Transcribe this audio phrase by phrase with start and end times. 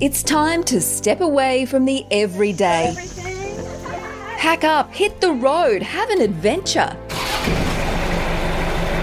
[0.00, 2.94] It's time to step away from the everyday.
[4.38, 6.96] Pack up, hit the road, have an adventure.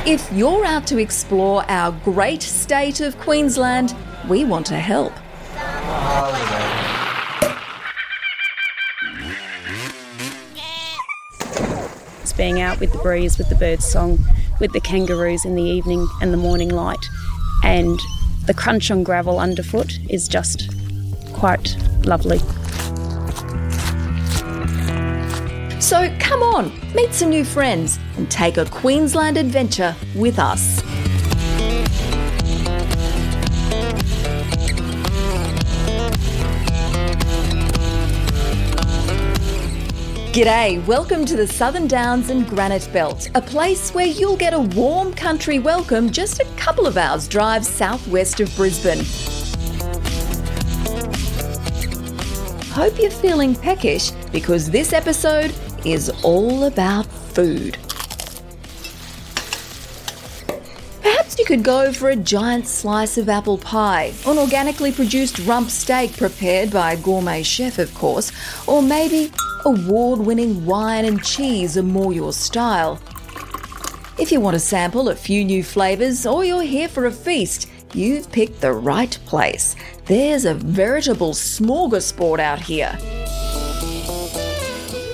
[0.08, 3.96] If you're out to explore our great state of Queensland,
[4.28, 5.14] we want to help.
[12.24, 14.18] It's being out with the breeze, with the birds' song,
[14.60, 17.06] with the kangaroos in the evening and the morning light.
[17.64, 18.00] And
[18.48, 20.72] the crunch on gravel underfoot is just
[21.38, 22.40] quite lovely.
[25.80, 30.82] So come on, meet some new friends and take a Queensland adventure with us.
[40.34, 44.60] G'day, welcome to the Southern Downs and Granite Belt, a place where you'll get a
[44.60, 49.37] warm country welcome just a couple of hours' drive southwest of Brisbane.
[52.78, 55.52] Hope you're feeling peckish because this episode
[55.84, 57.76] is all about food.
[61.02, 65.72] Perhaps you could go for a giant slice of apple pie, an organically produced rump
[65.72, 68.32] steak prepared by a gourmet chef, of course,
[68.68, 69.32] or maybe
[69.66, 73.02] award winning wine and cheese are more your style.
[74.20, 77.68] If you want to sample a few new flavours or you're here for a feast,
[77.98, 79.76] you've picked the right place.
[80.06, 82.96] There's a veritable smorgasbord out here.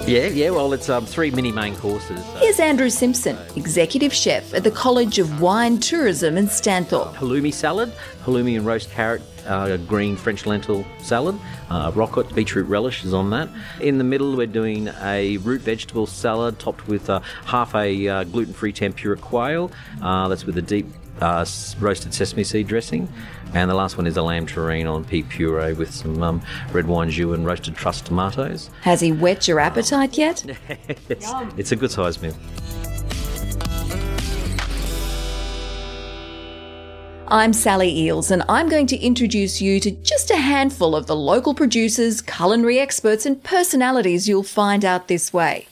[0.06, 0.50] Yeah, yeah.
[0.50, 2.20] Well, it's um, three mini main courses.
[2.20, 7.14] Uh, Here's Andrew Simpson, Executive Chef at the College of Wine, Tourism in Stanthorpe.
[7.16, 7.94] halloumi salad,
[8.26, 11.40] halloumi and roast carrot, uh, green French lentil salad,
[11.70, 13.50] uh, rocket beetroot relish is on that.
[13.80, 18.24] In the middle, we're doing a root vegetable salad topped with uh, half a uh,
[18.26, 19.72] gluten-free tempura quail.
[20.02, 20.88] Uh, that's with a deep
[21.22, 21.46] uh,
[21.80, 23.08] roasted sesame seed dressing.
[23.54, 26.88] And the last one is a lamb terrine on pea puree with some um, red
[26.88, 28.72] wine jus and roasted truss tomatoes.
[28.82, 30.44] Has he whet your appetite yet?
[31.10, 32.36] it's, it's a good sized meal.
[37.28, 41.16] I'm Sally Eels, and I'm going to introduce you to just a handful of the
[41.16, 45.68] local producers, culinary experts, and personalities you'll find out this way.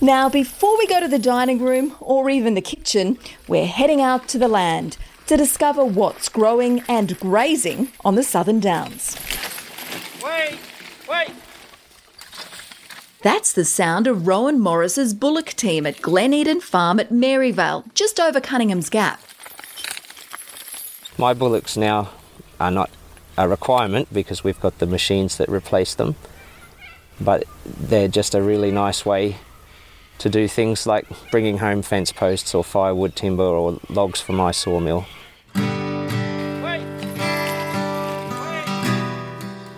[0.00, 4.28] Now, before we go to the dining room or even the kitchen, we're heading out
[4.28, 4.96] to the land
[5.28, 9.16] to discover what's growing and grazing on the Southern Downs.
[10.22, 10.58] Wait!
[11.08, 11.30] Wait!
[13.22, 18.18] That's the sound of Rowan Morris's bullock team at Glen Eden Farm at Maryvale, just
[18.18, 19.20] over Cunningham's Gap.
[21.20, 22.10] My bullocks now
[22.60, 22.90] are not
[23.36, 26.14] a requirement because we've got the machines that replace them,
[27.20, 29.38] but they're just a really nice way
[30.18, 34.52] to do things like bringing home fence posts or firewood timber or logs for my
[34.52, 35.06] sawmill.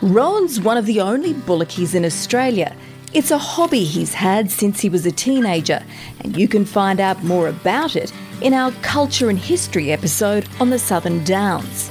[0.03, 2.77] Rowan's one of the only bullockies in Australia.
[3.15, 5.83] It's a hobby he's had since he was a teenager,
[6.21, 8.13] and you can find out more about it
[8.43, 11.91] in our Culture and History episode on the Southern Downs.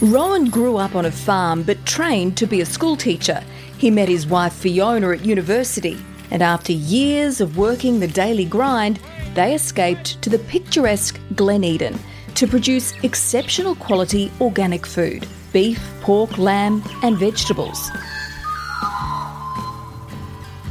[0.00, 3.44] Rowan grew up on a farm but trained to be a schoolteacher.
[3.76, 5.98] He met his wife Fiona at university,
[6.30, 8.98] and after years of working the daily grind,
[9.34, 11.98] they escaped to the picturesque Glen Eden
[12.36, 17.90] to produce exceptional quality organic food beef, pork, lamb, and vegetables.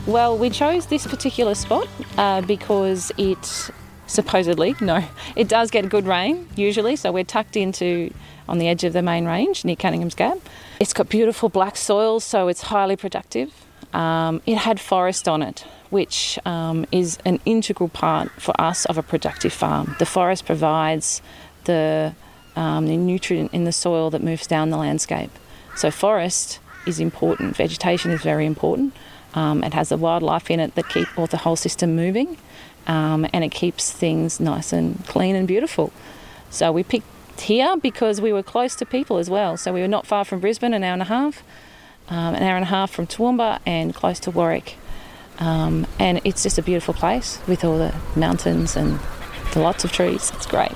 [0.10, 3.70] Well, we chose this particular spot uh, because it
[4.08, 8.12] supposedly, no, it does get good rain usually, so we're tucked into
[8.48, 10.40] on the edge of the main range near Cunningham's Gap.
[10.80, 13.54] It's got beautiful black soil, so it's highly productive.
[13.94, 18.98] Um, it had forest on it, which um, is an integral part for us of
[18.98, 19.96] a productive farm.
[20.00, 21.22] The forest provides
[21.66, 22.16] the,
[22.56, 25.30] um, the nutrient in the soil that moves down the landscape.
[25.76, 26.58] So, forest
[26.88, 28.96] is important, vegetation is very important.
[29.34, 32.38] Um, it has the wildlife in it that keep all the whole system moving,
[32.88, 35.92] um, and it keeps things nice and clean and beautiful.
[36.50, 39.56] So we picked here because we were close to people as well.
[39.58, 41.44] So we were not far from Brisbane, an hour and a half.
[42.10, 44.76] um, an hour and a half from Toowoomba and close to Warwick.
[45.40, 49.00] Um, and it's just a beautiful place with all the mountains and
[49.56, 50.32] lots of trees.
[50.36, 50.74] It's great.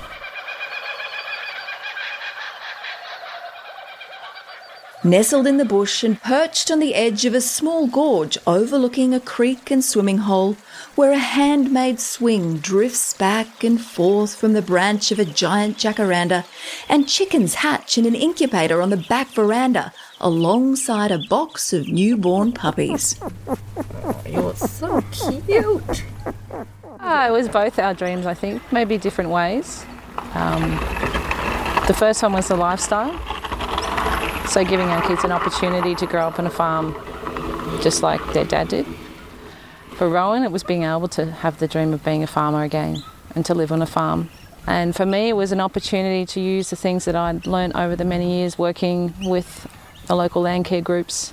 [5.06, 9.20] Nestled in the bush and perched on the edge of a small gorge overlooking a
[9.20, 10.56] creek and swimming hole,
[10.94, 16.46] where a handmade swing drifts back and forth from the branch of a giant jacaranda,
[16.88, 19.92] and chickens hatch in an incubator on the back veranda
[20.22, 23.20] alongside a box of newborn puppies.
[24.26, 26.02] You're so cute.
[26.98, 29.84] Uh, it was both our dreams, I think, maybe different ways.
[30.32, 30.70] Um,
[31.86, 33.20] the first one was the lifestyle.
[34.46, 36.94] So, giving our kids an opportunity to grow up on a farm
[37.82, 38.86] just like their dad did.
[39.96, 43.02] For Rowan, it was being able to have the dream of being a farmer again
[43.34, 44.28] and to live on a farm.
[44.66, 47.96] And for me, it was an opportunity to use the things that I'd learned over
[47.96, 49.70] the many years working with
[50.06, 51.32] the local land care groups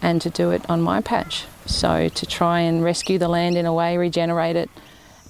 [0.00, 1.46] and to do it on my patch.
[1.66, 4.70] So, to try and rescue the land in a way, regenerate it,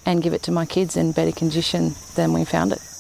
[0.06, 2.97] and give it to my kids in better condition than we found it.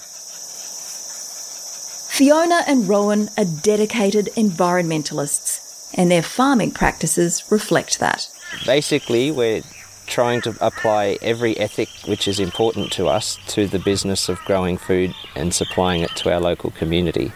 [2.18, 8.28] Fiona and Rowan are dedicated environmentalists, and their farming practices reflect that.
[8.66, 9.62] Basically, we're
[10.08, 14.76] trying to apply every ethic which is important to us to the business of growing
[14.76, 17.30] food and supplying it to our local community.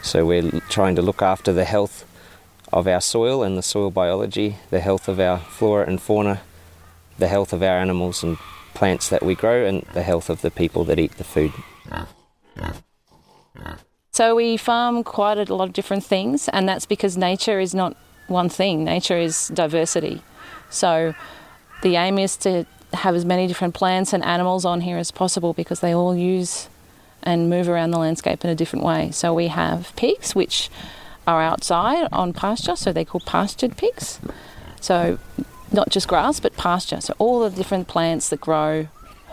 [0.00, 2.04] So we're trying to look after the health
[2.72, 6.40] of our soil and the soil biology, the health of our flora and fauna,
[7.18, 8.36] the health of our animals and
[8.74, 11.52] plants that we grow, and the health of the people that eat the food.
[14.14, 17.96] So we farm quite a lot of different things, and that's because nature is not
[18.28, 18.84] one thing.
[18.84, 20.22] Nature is diversity.
[20.70, 21.16] So
[21.82, 25.52] the aim is to have as many different plants and animals on here as possible
[25.52, 26.68] because they all use
[27.24, 29.10] and move around the landscape in a different way.
[29.10, 30.70] So we have pigs, which
[31.26, 34.20] are outside on pasture, so they're called pastured pigs.
[34.80, 35.18] So
[35.72, 37.00] not just grass, but pasture.
[37.00, 38.86] So all the different plants that grow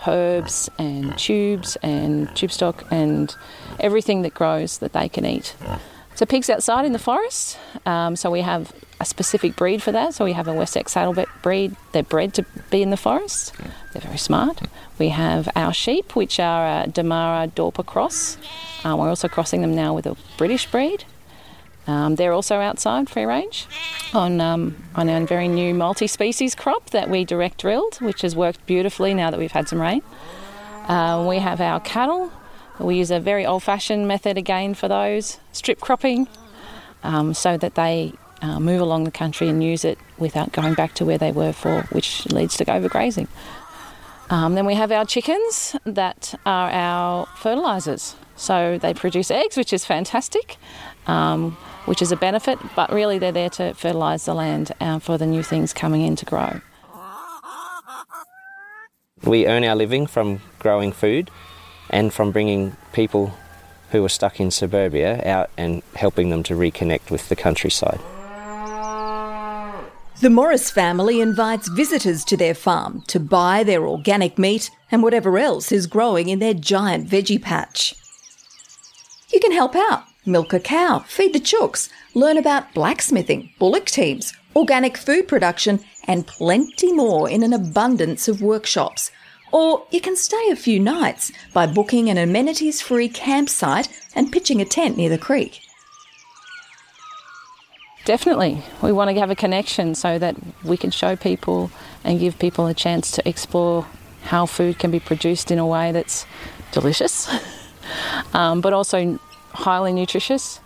[0.07, 3.35] herbs and tubes and tube stock and
[3.79, 5.55] everything that grows that they can eat.
[6.15, 7.57] So pigs outside in the forest.
[7.85, 10.13] Um, so we have a specific breed for that.
[10.13, 11.75] So we have a Wessex saddleback breed.
[11.93, 13.53] They're bred to be in the forest.
[13.93, 14.61] They're very smart.
[14.99, 18.37] We have our sheep, which are a Damara Dorper cross.
[18.83, 21.05] Um, we're also crossing them now with a British breed.
[21.87, 23.67] Um, they're also outside free range
[24.13, 28.65] on um, on our very new multi-species crop that we direct drilled, which has worked
[28.65, 30.01] beautifully now that we've had some rain.
[30.87, 32.31] Uh, we have our cattle.
[32.79, 36.27] We use a very old-fashioned method again for those strip cropping,
[37.03, 40.93] um, so that they uh, move along the country and use it without going back
[40.95, 43.27] to where they were for, which leads to overgrazing.
[44.29, 48.15] Um, then we have our chickens that are our fertilisers.
[48.35, 50.57] So they produce eggs, which is fantastic.
[51.05, 55.17] Um, which is a benefit, but really they're there to fertilise the land uh, for
[55.17, 56.61] the new things coming in to grow.
[59.23, 61.29] We earn our living from growing food
[61.89, 63.33] and from bringing people
[63.91, 67.99] who are stuck in suburbia out and helping them to reconnect with the countryside.
[70.21, 75.37] The Morris family invites visitors to their farm to buy their organic meat and whatever
[75.37, 77.95] else is growing in their giant veggie patch.
[79.33, 84.33] You can help out milk a cow, feed the chooks, learn about blacksmithing, bullock teams,
[84.55, 89.11] organic food production, and plenty more in an abundance of workshops.
[89.51, 94.61] Or you can stay a few nights by booking an amenities free campsite and pitching
[94.61, 95.61] a tent near the creek.
[98.05, 98.63] Definitely.
[98.81, 101.69] We want to have a connection so that we can show people
[102.03, 103.85] and give people a chance to explore
[104.23, 106.25] how food can be produced in a way that's
[106.71, 107.29] delicious,
[108.33, 109.19] um, but also
[109.53, 110.59] highly nutritious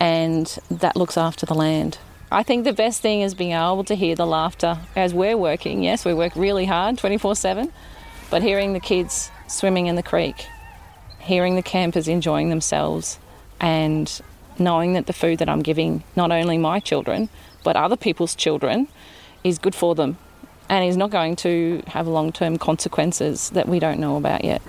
[0.00, 1.98] and that looks after the land.
[2.30, 5.82] I think the best thing is being able to hear the laughter as we're working.
[5.82, 7.72] Yes, we work really hard 24 7,
[8.30, 10.46] but hearing the kids swimming in the creek,
[11.20, 13.18] hearing the campers enjoying themselves,
[13.60, 14.20] and
[14.58, 17.28] knowing that the food that I'm giving not only my children,
[17.62, 18.88] but other people's children
[19.42, 20.18] is good for them
[20.68, 24.62] and is not going to have long term consequences that we don't know about yet.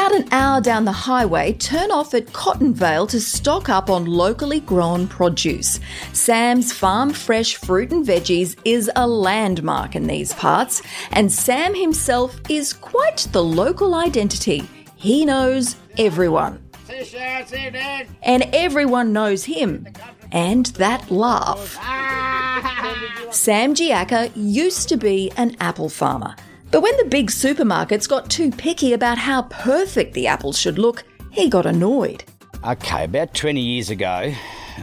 [0.00, 4.60] About an hour down the highway, turn off at Cottonvale to stock up on locally
[4.60, 5.78] grown produce.
[6.14, 10.80] Sam's Farm Fresh Fruit and Veggies is a landmark in these parts,
[11.10, 14.66] and Sam himself is quite the local identity.
[14.96, 16.62] He knows everyone.
[18.22, 19.86] And everyone knows him.
[20.32, 21.74] And that laugh.
[23.34, 26.36] Sam Giacca used to be an apple farmer.
[26.70, 31.02] But when the big supermarkets got too picky about how perfect the apples should look,
[31.32, 32.22] he got annoyed.
[32.64, 34.32] Okay, about 20 years ago,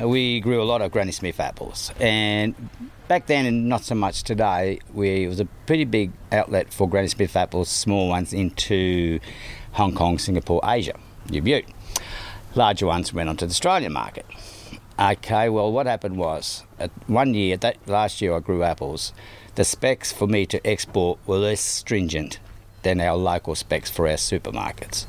[0.03, 1.93] we grew a lot of Granny Smith apples.
[1.99, 2.55] And
[3.07, 6.89] back then, and not so much today, we, it was a pretty big outlet for
[6.89, 9.21] Granny Smith apples, small ones, into
[9.73, 11.65] Hong Kong, Singapore, Asia, New Butte.
[12.53, 14.25] Larger ones went onto the Australian market.
[14.99, 19.13] Okay, well, what happened was, at one year, that last year I grew apples,
[19.53, 22.39] the specs for me to export were less stringent
[22.81, 25.05] than our local specs for our supermarkets.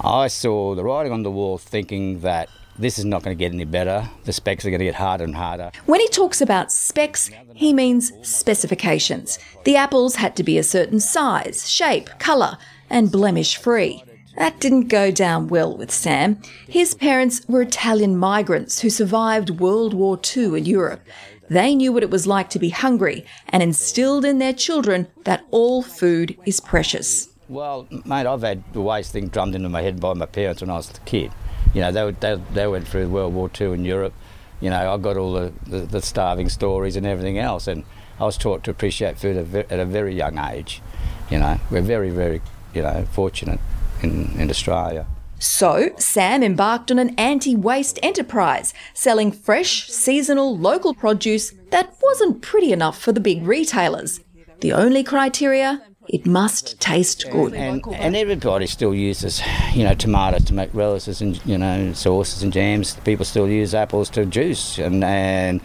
[0.00, 3.52] I saw the writing on the wall thinking that this is not going to get
[3.52, 4.08] any better.
[4.24, 5.72] The specs are going to get harder and harder.
[5.84, 9.38] When he talks about specs, he means specifications.
[9.64, 12.56] The apples had to be a certain size, shape, colour,
[12.88, 14.04] and blemish free.
[14.36, 16.40] That didn't go down well with Sam.
[16.66, 21.02] His parents were Italian migrants who survived World War II in Europe.
[21.50, 25.44] They knew what it was like to be hungry and instilled in their children that
[25.50, 27.28] all food is precious.
[27.48, 30.70] Well, mate, I've had the waste thing drummed into my head by my parents when
[30.70, 31.30] I was a kid.
[31.74, 34.14] You know, they, they, they went through World War II in Europe.
[34.60, 37.84] You know, I got all the, the, the starving stories and everything else, and
[38.18, 40.80] I was taught to appreciate food at a, at a very young age.
[41.30, 42.40] You know, we're very, very,
[42.72, 43.60] you know, fortunate
[44.02, 45.06] in, in Australia.
[45.38, 52.42] So, Sam embarked on an anti waste enterprise, selling fresh, seasonal, local produce that wasn't
[52.42, 54.20] pretty enough for the big retailers.
[54.60, 57.54] The only criteria it must taste good.
[57.54, 59.42] And, and everybody still uses,
[59.72, 62.96] you know, tomatoes to make relishes and, you know, sauces and jams.
[63.04, 65.60] People still use apples to juice and, and,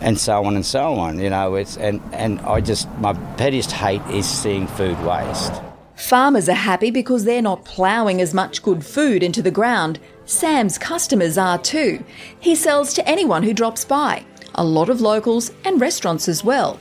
[0.00, 1.18] and so on and so on.
[1.18, 5.52] You know, it's, and, and I just, my pettiest hate is seeing food waste.
[5.96, 10.00] Farmers are happy because they're not ploughing as much good food into the ground.
[10.26, 12.02] Sam's customers are too.
[12.40, 14.24] He sells to anyone who drops by,
[14.56, 16.80] a lot of locals and restaurants as well.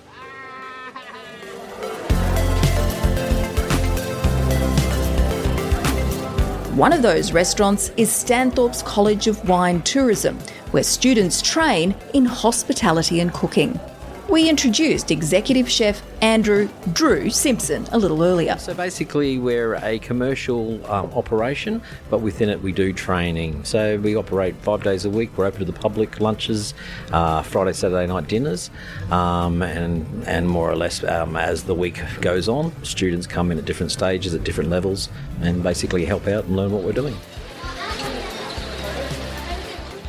[6.75, 10.39] One of those restaurants is Stanthorpe's College of Wine Tourism,
[10.71, 13.79] where students train in hospitality and cooking.
[14.29, 18.57] We introduced executive chef Andrew Drew Simpson a little earlier.
[18.57, 23.65] So basically, we're a commercial um, operation, but within it we do training.
[23.65, 25.37] So we operate five days a week.
[25.37, 26.73] We're open to the public, lunches,
[27.11, 28.71] uh, Friday, Saturday night dinners,
[29.11, 33.57] um, and and more or less um, as the week goes on, students come in
[33.57, 35.09] at different stages, at different levels,
[35.41, 37.15] and basically help out and learn what we're doing.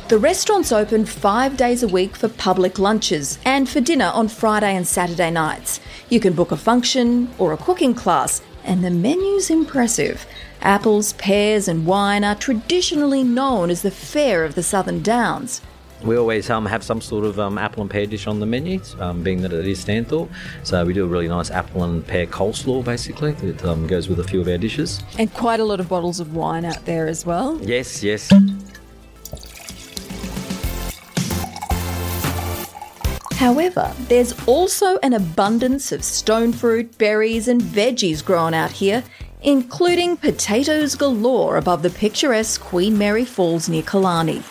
[0.07, 4.75] The restaurant's open five days a week for public lunches and for dinner on Friday
[4.75, 5.79] and Saturday nights.
[6.09, 10.27] You can book a function or a cooking class, and the menu's impressive.
[10.61, 15.61] Apples, pears, and wine are traditionally known as the fare of the Southern Downs.
[16.03, 18.81] We always um, have some sort of um, apple and pear dish on the menu,
[18.99, 20.29] um, being that it is Stanthorpe.
[20.61, 24.19] So we do a really nice apple and pear coleslaw, basically, that um, goes with
[24.19, 25.01] a few of our dishes.
[25.17, 27.59] And quite a lot of bottles of wine out there as well.
[27.63, 28.29] Yes, yes.
[33.45, 39.03] However, there's also an abundance of stone fruit, berries, and veggies grown out here,
[39.43, 44.41] including potatoes galore above the picturesque Queen Mary Falls near Killarney.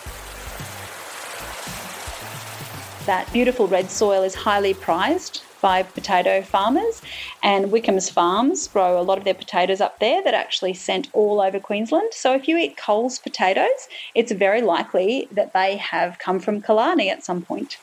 [3.05, 7.01] That beautiful red soil is highly prized by potato farmers,
[7.43, 11.09] and Wickham's Farms grow a lot of their potatoes up there that are actually sent
[11.11, 12.13] all over Queensland.
[12.13, 17.09] So if you eat Coles potatoes, it's very likely that they have come from Killarney
[17.09, 17.75] at some point.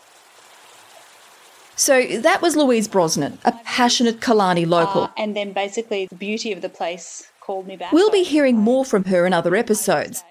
[1.83, 5.03] So that was Louise Brosnan, a passionate Killarney local.
[5.03, 7.91] Uh, and then basically the beauty of the place called me back.
[7.91, 10.23] We'll be hearing more from her in other episodes.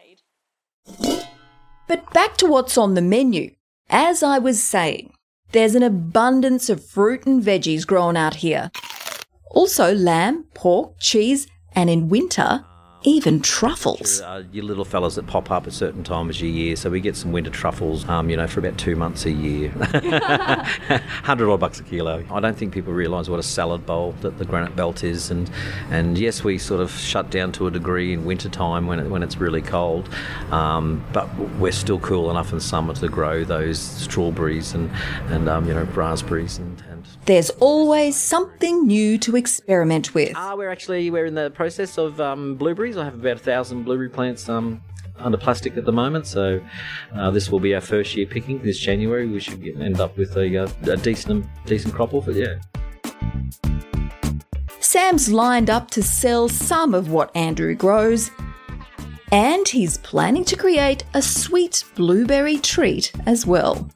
[1.90, 3.54] But back to what's on the menu.
[3.90, 5.12] As I was saying,
[5.52, 8.72] there's an abundance of fruit and veggies grown out here.
[9.50, 12.64] Also lamb, pork, cheese, and in winter,
[13.04, 14.22] even truffles.
[14.22, 16.76] Uh, your little fellas that pop up at certain times of year.
[16.76, 19.70] So we get some winter truffles, um, you know, for about two months a year.
[21.24, 22.24] Hundred odd bucks a kilo.
[22.32, 25.50] I don't think people realise what a salad bowl that the granite belt is, and
[25.90, 29.10] and yes, we sort of shut down to a degree in winter time when it,
[29.10, 30.10] when it's really cold,
[30.52, 31.28] um, but
[31.60, 34.90] we're still cool enough in summer to grow those strawberries and
[35.30, 36.84] and um, you know raspberries and.
[37.26, 40.34] There's always something new to experiment with.
[40.36, 42.98] Ah, we're actually we're in the process of um, blueberries.
[42.98, 44.82] I have about a thousand blueberry plants um,
[45.20, 46.60] under plastic at the moment, so
[47.14, 49.28] uh, this will be our first year picking this January.
[49.28, 52.38] We should get, end up with a, uh, a decent decent crop off it.
[52.38, 52.56] Yeah.
[54.80, 58.32] Sam's lined up to sell some of what Andrew grows,
[59.32, 63.88] and he's planning to create a sweet blueberry treat as well.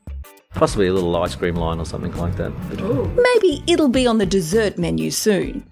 [0.55, 2.51] Possibly a little ice cream line or something like that.
[3.33, 5.65] Maybe it'll be on the dessert menu soon.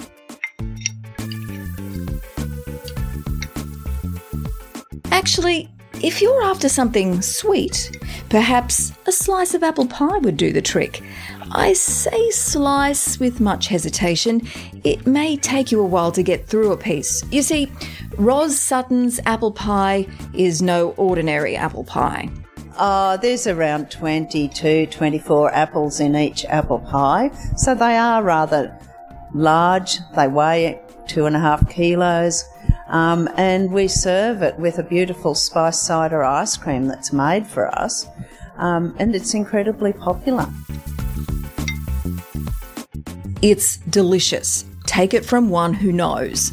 [5.11, 5.69] Actually,
[6.01, 7.97] if you're after something sweet,
[8.27, 11.01] perhaps a slice of apple pie would do the trick.
[11.49, 14.41] I say slice with much hesitation.
[14.83, 17.23] It may take you a while to get through a piece.
[17.31, 17.71] You see,
[18.17, 22.29] Ros Sutton's apple pie is no ordinary apple pie.
[22.75, 28.77] Uh, there's around 22, 24 apples in each apple pie, so they are rather
[29.33, 29.99] large.
[30.15, 32.45] They weigh two and a half kilos.
[32.87, 37.73] Um, and we serve it with a beautiful spice cider ice cream that's made for
[37.75, 38.07] us,
[38.57, 40.47] um, and it's incredibly popular.
[43.41, 44.65] It's delicious.
[44.85, 46.51] Take it from one who knows.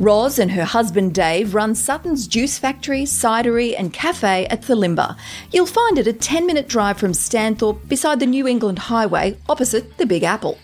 [0.00, 5.16] Ros and her husband Dave run Sutton's Juice Factory, Cidery, and Cafe at Thulimbah.
[5.50, 9.96] You'll find it a 10 minute drive from Stanthorpe beside the New England Highway opposite
[9.98, 10.58] the Big Apple.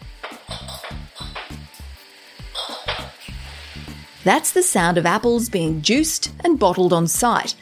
[4.22, 7.56] That's the sound of apples being juiced and bottled on site.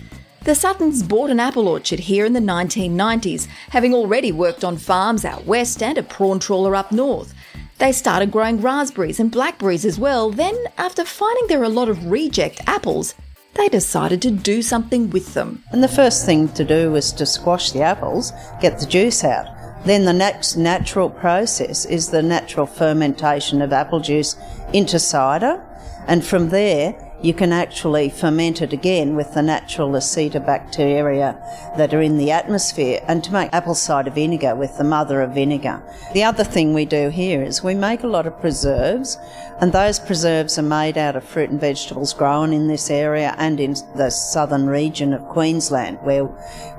[0.45, 5.25] The Suttons bought an apple orchard here in the 1990s, having already worked on farms
[5.25, 7.33] out west and a prawn trawler up north.
[7.83, 10.31] They started growing raspberries and blackberries as well.
[10.31, 13.17] Then, after finding there are a lot of reject apples,
[13.55, 15.65] they decided to do something with them.
[15.73, 19.47] And the first thing to do was to squash the apples, get the juice out.
[19.85, 24.37] Then the next natural process is the natural fermentation of apple juice
[24.73, 25.61] into cider.
[26.07, 31.39] And from there, you can actually ferment it again with the natural acetobacteria
[31.77, 35.33] that are in the atmosphere and to make apple cider vinegar with the mother of
[35.33, 35.83] vinegar.
[36.15, 39.19] The other thing we do here is we make a lot of preserves
[39.61, 43.61] and those preserves are made out of fruit and vegetables grown in this area and
[43.61, 46.25] in the southern region of Queensland where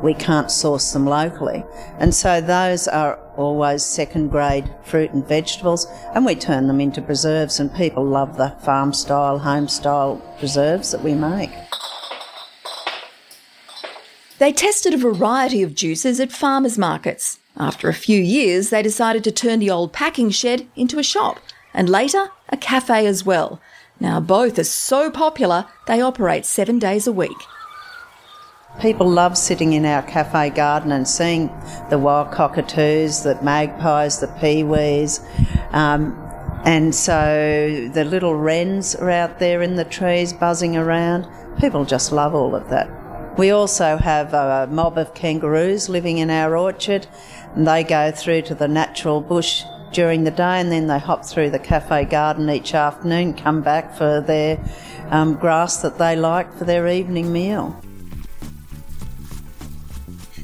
[0.01, 1.63] we can't source them locally.
[1.99, 7.01] And so those are always second grade fruit and vegetables, and we turn them into
[7.01, 11.51] preserves, and people love the farm style, home style preserves that we make.
[14.39, 17.39] They tested a variety of juices at farmers markets.
[17.55, 21.39] After a few years, they decided to turn the old packing shed into a shop,
[21.73, 23.61] and later, a cafe as well.
[23.99, 27.37] Now, both are so popular, they operate seven days a week.
[28.79, 31.47] People love sitting in our cafe garden and seeing
[31.89, 35.23] the wild cockatoos, the magpies, the peewees.
[35.73, 36.19] Um,
[36.65, 41.27] and so the little wrens are out there in the trees buzzing around.
[41.59, 42.89] People just love all of that.
[43.37, 47.07] We also have a mob of kangaroos living in our orchard,
[47.55, 51.23] and they go through to the natural bush during the day and then they hop
[51.23, 54.59] through the cafe garden each afternoon, come back for their
[55.09, 57.79] um, grass that they like for their evening meal.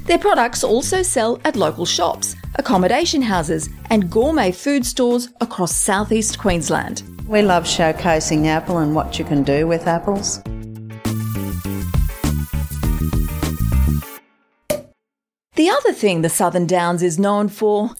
[0.09, 6.39] Their products also sell at local shops, accommodation houses, and gourmet food stores across southeast
[6.39, 7.03] Queensland.
[7.27, 10.41] We love showcasing apple and what you can do with apples.
[15.55, 17.91] The other thing the Southern Downs is known for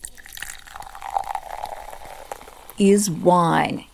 [2.79, 3.85] is wine.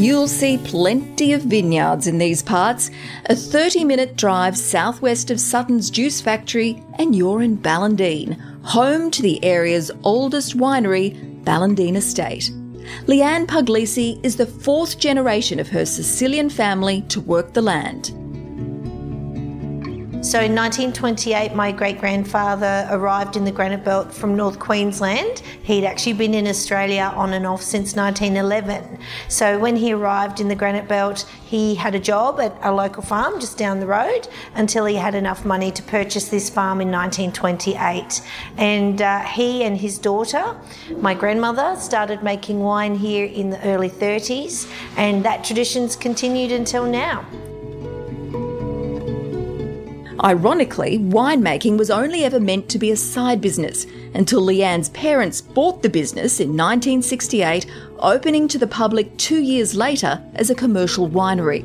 [0.00, 2.90] You'll see plenty of vineyards in these parts.
[3.26, 9.20] A 30 minute drive southwest of Sutton's Juice Factory, and you're in Ballandean, home to
[9.20, 12.50] the area's oldest winery, Ballandean Estate.
[13.08, 18.14] Leanne Puglisi is the fourth generation of her Sicilian family to work the land.
[20.22, 25.38] So in 1928, my great grandfather arrived in the Granite Belt from North Queensland.
[25.62, 28.98] He'd actually been in Australia on and off since 1911.
[29.28, 33.02] So when he arrived in the Granite Belt, he had a job at a local
[33.02, 36.90] farm just down the road until he had enough money to purchase this farm in
[36.90, 38.20] 1928.
[38.58, 40.54] And uh, he and his daughter,
[40.98, 46.84] my grandmother, started making wine here in the early 30s, and that tradition's continued until
[46.84, 47.24] now.
[50.22, 55.82] Ironically, winemaking was only ever meant to be a side business until Leanne's parents bought
[55.82, 57.64] the business in 1968,
[58.00, 61.64] opening to the public two years later as a commercial winery.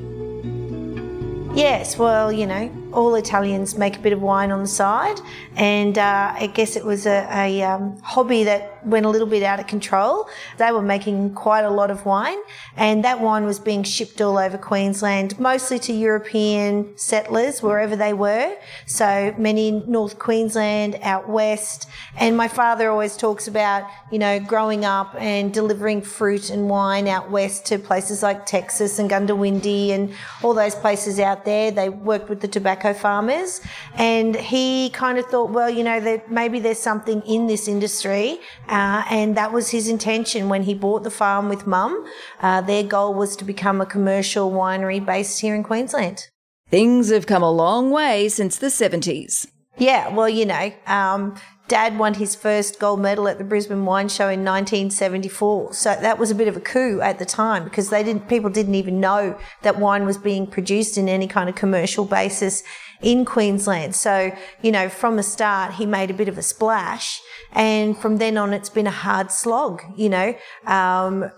[1.53, 5.19] Yes, well, you know, all Italians make a bit of wine on the side,
[5.55, 9.43] and uh, I guess it was a, a um, hobby that went a little bit
[9.43, 10.27] out of control.
[10.57, 12.37] They were making quite a lot of wine,
[12.77, 18.13] and that wine was being shipped all over Queensland, mostly to European settlers wherever they
[18.13, 18.55] were.
[18.85, 21.87] So many in North Queensland, out west.
[22.15, 27.07] And my father always talks about, you know, growing up and delivering fruit and wine
[27.07, 31.71] out west to places like Texas and Goondiwindi and all those places out there.
[31.71, 33.61] They worked with the tobacco farmers,
[33.95, 38.39] and he kind of thought, well, you know, that maybe there's something in this industry,
[38.67, 42.05] uh, and that was his intention when he bought the farm with mum.
[42.41, 46.27] Uh, their goal was to become a commercial winery based here in Queensland.
[46.69, 49.47] Things have come a long way since the 70s.
[49.77, 51.35] Yeah, well, you know, um,
[51.67, 55.73] Dad won his first gold medal at the Brisbane Wine Show in 1974.
[55.73, 58.49] So that was a bit of a coup at the time because they didn't, people
[58.49, 62.63] didn't even know that wine was being produced in any kind of commercial basis
[63.01, 63.95] in Queensland.
[63.95, 67.19] So, you know, from the start, he made a bit of a splash.
[67.51, 70.35] And from then on, it's been a hard slog, you know.
[70.67, 71.31] Um,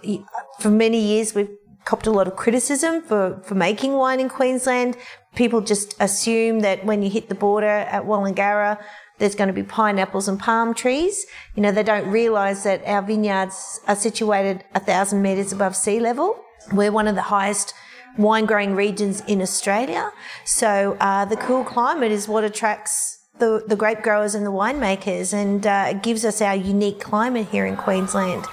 [0.59, 1.49] for many years, we've
[1.85, 4.97] copped a lot of criticism for, for making wine in Queensland.
[5.37, 8.81] People just assume that when you hit the border at Wallangarra,
[9.19, 11.27] there's going to be pineapples and palm trees.
[11.53, 15.99] You know, they don't realise that our vineyards are situated a thousand metres above sea
[15.99, 16.43] level.
[16.73, 17.75] We're one of the highest
[18.17, 20.11] wine growing regions in Australia.
[20.43, 25.33] So uh, the cool climate is what attracts the, the grape growers and the winemakers
[25.33, 28.43] and uh, gives us our unique climate here in Queensland.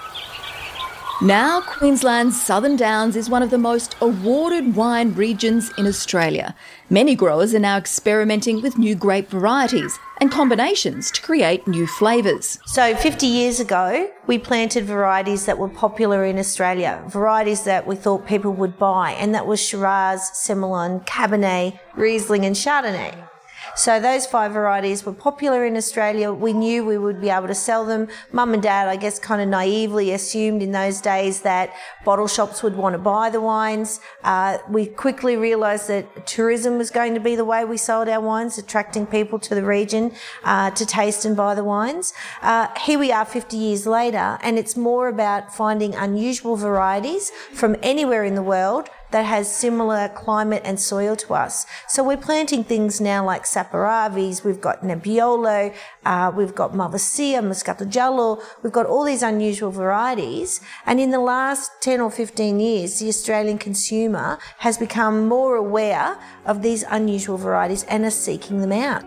[1.23, 6.57] Now, Queensland's Southern Downs is one of the most awarded wine regions in Australia.
[6.91, 12.59] Many growers are now experimenting with new grape varieties and combinations to create new flavours.
[12.67, 17.95] So, 50 years ago, we planted varieties that were popular in Australia, varieties that we
[17.95, 23.34] thought people would buy, and that was Shiraz, Semillon, Cabernet, Riesling, and Chardonnay.
[23.77, 26.33] So those five varieties were popular in Australia.
[26.33, 28.07] We knew we would be able to sell them.
[28.31, 32.63] Mum and dad, I guess, kind of naively assumed in those days that bottle shops
[32.63, 33.99] would want to buy the wines.
[34.23, 38.21] Uh, we quickly realised that tourism was going to be the way we sold our
[38.21, 40.13] wines, attracting people to the region
[40.45, 42.15] uh, to taste and buy the wines.
[42.43, 47.75] Uh, here we are 50 years later, and it's more about finding unusual varieties from
[47.83, 51.67] anywhere in the world that has similar climate and soil to us.
[51.87, 55.73] So we're planting things now like Saperavis, we've got Nebbiolo,
[56.05, 60.61] uh, we've got Malvasia, Moscato Giallo, we've got all these unusual varieties.
[60.85, 66.19] And in the last 10 or 15 years, the Australian consumer has become more aware
[66.45, 69.05] of these unusual varieties and are seeking them out.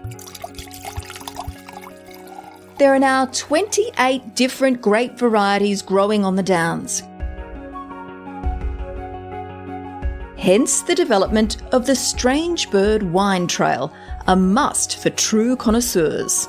[2.77, 7.03] There are now 28 different grape varieties growing on the Downs.
[10.47, 13.91] Hence the development of the Strange Bird Wine Trail,
[14.27, 16.47] a must for true connoisseurs.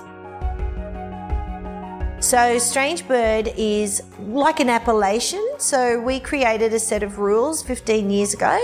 [2.21, 5.53] So, Strange Bird is like an appellation.
[5.59, 8.59] So, we created a set of rules 15 years ago.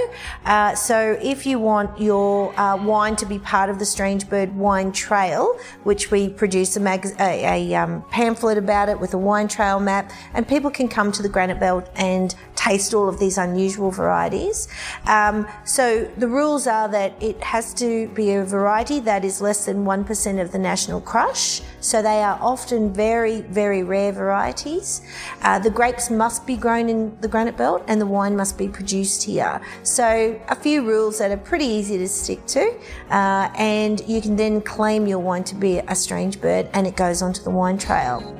[0.45, 4.57] Uh, so, if you want your uh, wine to be part of the Strange Bird
[4.57, 9.19] Wine Trail, which we produce a, mag- a, a um, pamphlet about it with a
[9.19, 13.21] wine trail map, and people can come to the Granite Belt and taste all of
[13.21, 14.67] these unusual varieties.
[15.07, 19.67] Um, so, the rules are that it has to be a variety that is less
[19.67, 21.61] than 1% of the national crush.
[21.79, 25.03] So, they are often very very rare varieties.
[25.43, 28.69] Uh, the grapes must be grown in the granite belt and the wine must be
[28.69, 29.61] produced here.
[29.83, 32.75] So, a few rules that are pretty easy to stick to,
[33.11, 36.97] uh, and you can then claim your wine to be a strange bird and it
[36.97, 38.35] goes onto the wine trail.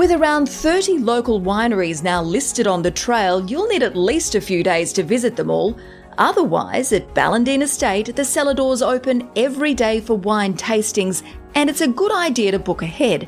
[0.00, 4.40] With around 30 local wineries now listed on the trail, you'll need at least a
[4.40, 5.76] few days to visit them all.
[6.20, 11.22] Otherwise, at Ballandean Estate, the cellar doors open every day for wine tastings,
[11.54, 13.26] and it's a good idea to book ahead.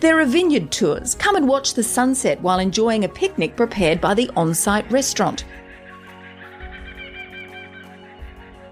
[0.00, 1.14] There are vineyard tours.
[1.14, 5.44] Come and watch the sunset while enjoying a picnic prepared by the on site restaurant.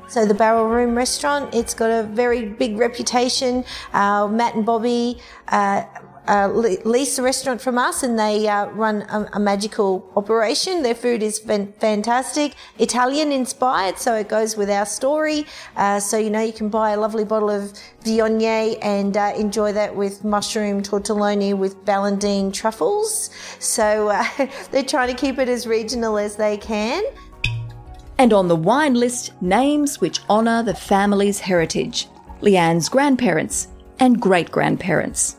[0.08, 3.64] So the Barrel Room restaurant, it's got a very big reputation.
[3.92, 5.84] Uh, Matt and Bobby uh,
[6.28, 10.82] uh, lease a restaurant from us and they uh, run a, a, magical operation.
[10.82, 15.46] Their food is fan- fantastic, Italian inspired, so it goes with our story.
[15.76, 17.72] Uh, so, you know, you can buy a lovely bottle of
[18.04, 23.30] Viognier and uh, enjoy that with mushroom tortelloni with Ballandean truffles.
[23.58, 24.24] So uh,
[24.70, 27.04] they're trying to keep it as regional as they can.
[28.18, 32.08] And on the wine list, names which honour the family's heritage
[32.40, 35.36] Leanne's grandparents and great grandparents.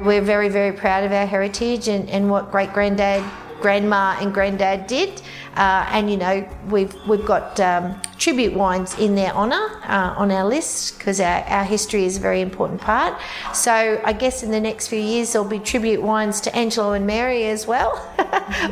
[0.00, 3.22] We're very, very proud of our heritage and, and what great granddad
[3.60, 5.20] grandma and granddad did.
[5.56, 10.30] Uh, and you know, we've we've got um, tribute wines in their honour uh, on
[10.30, 13.20] our list because our, our history is a very important part.
[13.52, 17.06] So I guess in the next few years there'll be tribute wines to Angelo and
[17.06, 17.92] Mary as well.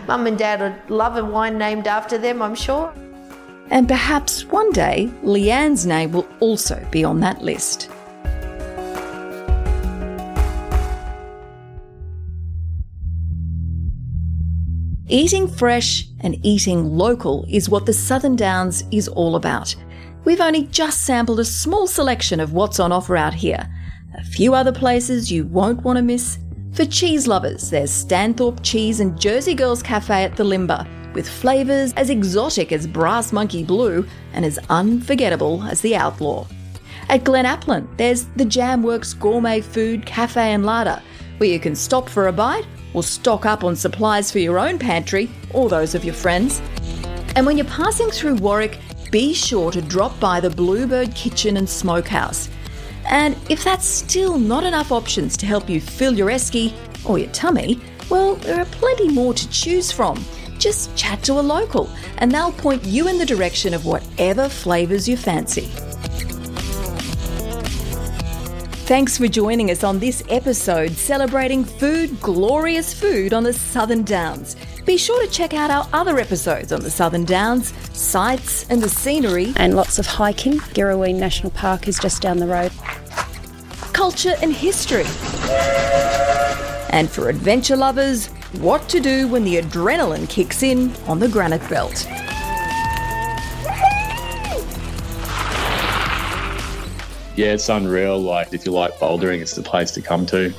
[0.07, 2.93] Mum and Dad would love a wine named after them, I'm sure.
[3.71, 7.91] And perhaps one day Leanne's name will also be on that list.
[15.11, 19.75] Eating fresh and eating local is what the Southern Downs is all about.
[20.27, 23.67] We've only just sampled a small selection of what's on offer out here.
[24.19, 26.39] A few other places you won't want to miss.
[26.73, 32.11] For cheese lovers, there's Stanthorpe Cheese and Jersey Girls Cafe at Thulimbah, with flavours as
[32.11, 36.47] exotic as Brass Monkey Blue and as unforgettable as the Outlaw.
[37.09, 41.03] At Glen Aplin, there's the Jamworks Gourmet Food Cafe and Larder,
[41.39, 44.79] where you can stop for a bite or stock up on supplies for your own
[44.79, 46.61] pantry or those of your friends.
[47.37, 48.79] And when you're passing through Warwick,
[49.11, 52.49] be sure to drop by the Bluebird Kitchen and Smokehouse.
[53.07, 56.73] And if that's still not enough options to help you fill your esky
[57.05, 60.23] or your tummy, well, there are plenty more to choose from.
[60.59, 65.09] Just chat to a local and they'll point you in the direction of whatever flavours
[65.09, 65.71] you fancy.
[68.89, 74.57] Thanks for joining us on this episode celebrating food, glorious food on the Southern Downs.
[74.87, 78.89] Be sure to check out our other episodes on the Southern Downs, sights and the
[78.89, 79.53] scenery.
[79.57, 80.55] And lots of hiking.
[80.73, 82.73] Girraween National Park is just down the road.
[83.93, 85.05] Culture and history.
[86.89, 88.29] And for adventure lovers,
[88.63, 92.09] what to do when the adrenaline kicks in on the Granite Belt.
[97.39, 98.19] Yeah, it's unreal.
[98.21, 100.53] Like, if you like bouldering, it's the place to come to.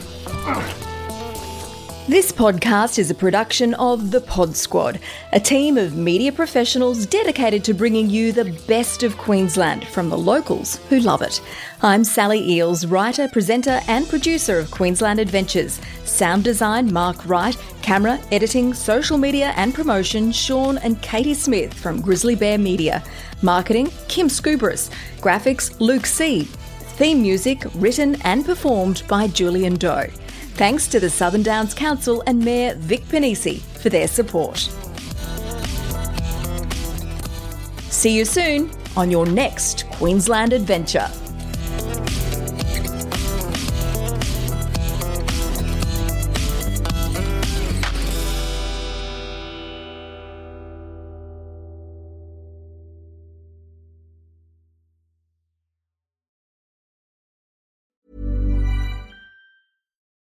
[2.07, 4.99] This podcast is a production of The Pod Squad,
[5.33, 10.17] a team of media professionals dedicated to bringing you the best of Queensland from the
[10.17, 11.41] locals who love it.
[11.83, 15.79] I'm Sally Eels, writer, presenter, and producer of Queensland Adventures.
[16.05, 17.57] Sound design, Mark Wright.
[17.81, 23.03] Camera, editing, social media, and promotion, Sean and Katie Smith from Grizzly Bear Media.
[23.41, 24.89] Marketing, Kim Scubris.
[25.19, 26.47] Graphics, Luke C.
[26.99, 30.07] Theme music written and performed by Julian Doe.
[30.55, 34.57] Thanks to the Southern Downs Council and Mayor Vic Pennisi for their support.
[37.89, 41.09] See you soon on your next Queensland adventure.